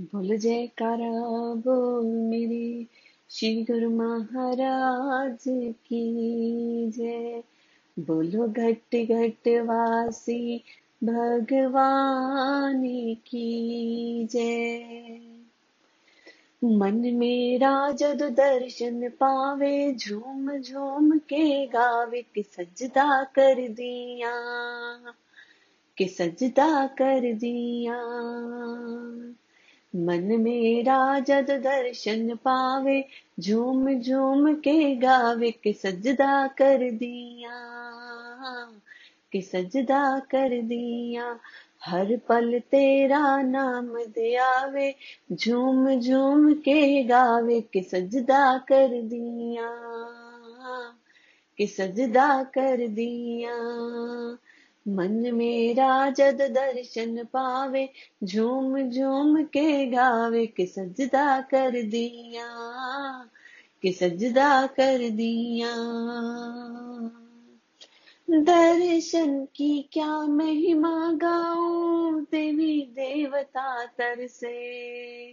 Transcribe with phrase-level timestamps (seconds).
[0.00, 1.10] बोल जयकारा
[1.54, 2.86] बोल मेरे
[3.30, 7.42] श्री गुरु महाराज की जय।
[7.98, 10.62] बोलो घट घट वासी
[11.04, 12.82] भगवान
[13.14, 15.20] की जय।
[16.64, 24.32] मन मेरा जद दर्शन पावे, झूम झूम के गावे, कि सजदा कर दिया,
[25.98, 27.96] कि सजदा कर दिया।
[29.96, 33.04] मन मेरा जद दर्शन पावे,
[33.40, 37.54] झूम झूम के गावे, कि सजदा कर दिया,
[39.32, 41.38] कि सजदा कर दिया।
[41.84, 44.94] हर पल तेरा नाम दे आवे
[45.32, 49.70] झूम झूम के गावे, कि सजदा कर दिया,
[51.58, 53.56] कि सजदा कर दिया।
[54.90, 57.88] मन मेरा जद दर्शन पावे,
[58.24, 62.48] झूम झूम के गावे, कि सजदा कर दिया,
[63.82, 65.72] कि सजदा कर दिया।
[68.30, 75.32] दर्शन की क्या महिमा गाऊं देवी देवता तर से?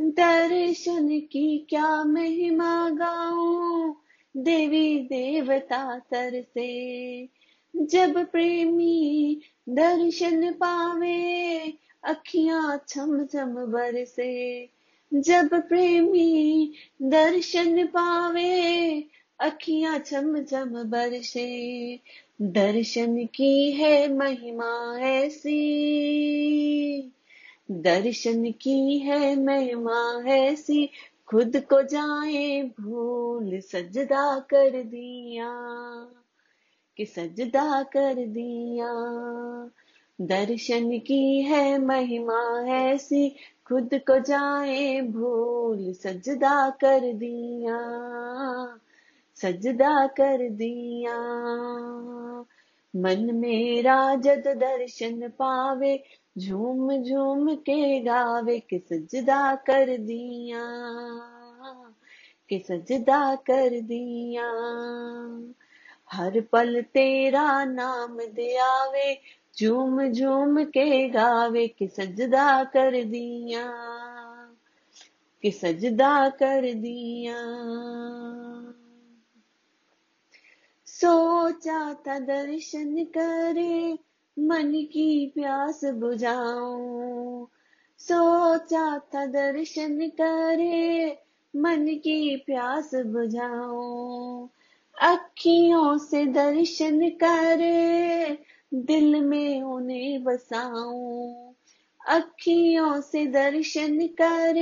[0.00, 3.94] दर्शन की क्या महिमा गाऊं
[4.36, 7.28] देवी देवता तर से?
[7.76, 11.72] जब प्रेमी दर्शन पावे,
[12.04, 14.68] अखियाँ छम छम बरसे।
[15.14, 19.04] जब प्रेमी दर्शन पावे,
[19.40, 22.00] अखियाँ छम छम बरसे।
[22.42, 25.56] दर्शन की है महिमा ऐसी,
[27.70, 30.88] दर्शन की है महिमा ऐसी।
[31.28, 35.52] खुद को जाए, भूल सजदा कर दिया।
[36.96, 38.90] कि सजदा कर दिया।
[40.20, 43.36] दर्शन की है महिमा ऐसी,
[43.68, 47.78] खुद को जाए भूल सजदा कर दिया।
[49.34, 51.18] सजदा कर दिया।
[52.96, 56.04] मन मेरा जद दर्शन पावे,
[56.38, 60.62] झूम झूम के गावे, कि सजदा कर दिया,
[62.48, 64.52] कि सजदा कर दिया।
[66.12, 69.20] हर पल तेरा नाम दे आवे
[69.60, 73.72] झूम झूम के गावे, कि सजदा कर दिया,
[75.42, 77.36] कि सजदा कर दिया।
[80.86, 83.98] सोचा था दर्शन करे,
[84.38, 87.46] मन की प्यास बुझाऊं।
[87.98, 91.18] सोचा था दर्शन करे,
[91.56, 94.48] मन की प्यास बुझाऊं।
[95.02, 97.56] अखियों से दर्शन कर,
[98.74, 101.52] दिल में उन्हें बसाऊं।
[102.08, 104.54] अखियों से दर्शन कर,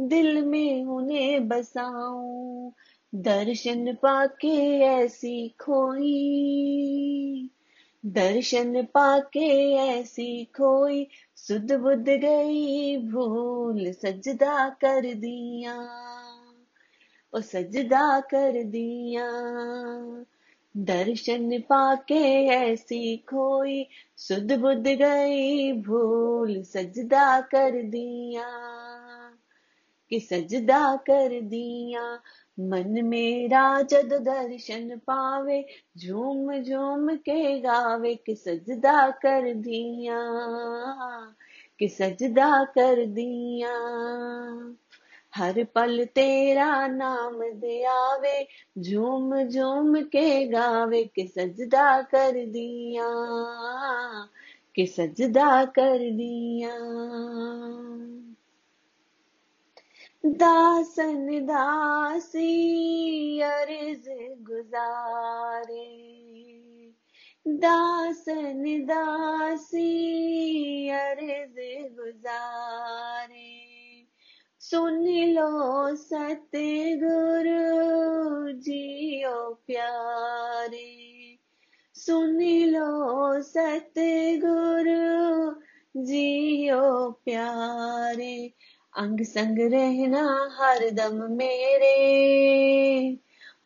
[0.00, 2.70] दिल में उन्हें बसाऊं।
[3.14, 6.10] दर्शन पाके ऐसी खोई,
[8.06, 15.88] दर्शन पाके ऐसी खोई, सुध बुध गई, भूल सजदा कर दिया।
[17.34, 19.26] ओ सजदा कर दिया।
[20.76, 28.48] दर्शन पाके ऐसी खोई, सुध बुध गई भूल सजदा कर दिया।
[30.10, 32.20] कि सजदा कर दिया,
[32.60, 35.64] मन मेरा जद दर्शन पावे,
[35.98, 40.18] झूम झूम के गावे, कि सजदा कर दिया,
[41.78, 43.74] कि सजदा कर दिया।
[45.34, 48.48] हर पल तेरा नाम दे आवे
[48.78, 53.08] झूम झूम के गावे, के सजदा कर दिया,
[54.76, 56.70] कि सजदा कर दिया।
[60.26, 62.60] दासन दासी
[63.40, 64.10] अर्ज़
[64.42, 66.12] गुजारे,
[67.48, 69.88] दासन दासी
[70.88, 71.56] अर्ज़
[72.00, 73.21] गुजारे।
[74.72, 81.38] सुन लो सतगुरु जियो प्यारे।
[81.94, 85.54] सुन लो सतगुरु
[86.02, 88.52] जियो प्यारे।
[88.96, 93.16] अंग संग रहना हर दम मेरे।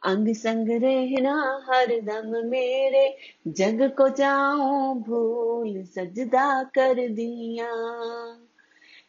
[0.02, 3.16] अंग संग रहना हर दम मेरे।
[3.48, 7.70] जग को जाऊँ भूल सजदा कर दिया।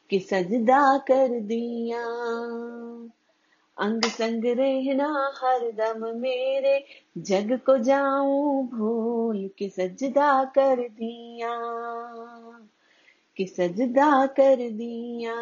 [0.09, 2.04] कि सजदा कर दिया।
[3.77, 6.86] अंग संग रहना हर दम मेरे।
[7.18, 11.59] जग को जाऊँ भूल के सजदा कर दिया।
[13.38, 15.36] कि सजदा कर दिया।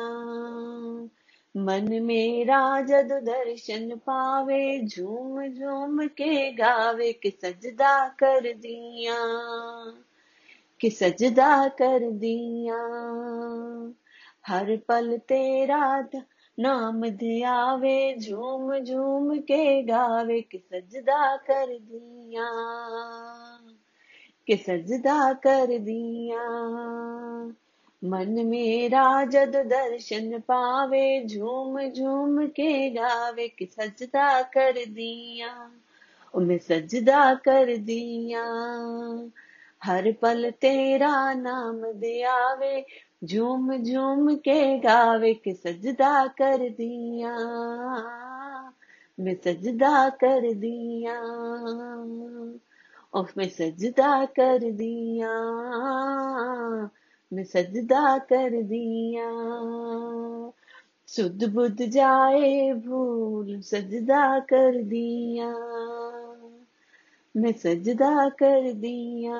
[1.58, 9.16] मन मेरा जद दर्शन पावे, झूम झूम के गावे कि सजदा कर दिया।
[10.80, 12.78] कि सजदा कर दिया।
[14.48, 16.08] हर पल तेरा
[16.60, 22.50] नाम ध्यावे, झूम झूम के गावे। कि सजदा कर दिया,
[24.48, 26.50] कि सजदा कर दिया।
[28.04, 35.72] मन मेरा जद दर्शन पावे, झूम झूम के गावे। कि सजदा कर दिया
[36.38, 38.44] मैं सजदा कर दिया।
[39.84, 42.86] हर पल तेरा नाम दियावे
[43.24, 47.38] झूम झूम के गावे कि सजदा कर दिया।
[49.20, 51.22] मैं सजदा कर दिया।
[53.38, 55.30] मैं सजदा कर दिया।
[57.34, 59.32] मैं सजदा कर दिया।
[61.08, 65.50] सुध बुध जाए भूल सजदा कर दिया।
[67.38, 69.40] मैं सजदा कर दिया।